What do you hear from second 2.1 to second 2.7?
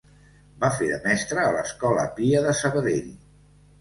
Pia de